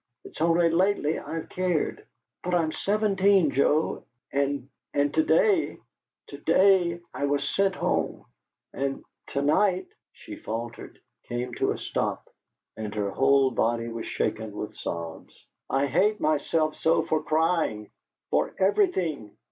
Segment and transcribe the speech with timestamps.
[0.23, 2.07] It's only lately I've cared,
[2.43, 5.77] but I'm seventeen, Joe, and and to day
[6.25, 8.25] to day I was sent home
[8.73, 9.85] and to night"
[10.19, 12.27] She faltered, came to a stop,
[12.75, 15.45] and her whole body was shaken with sobs.
[15.69, 17.91] "I hate myself so for crying
[18.31, 19.37] for everything!"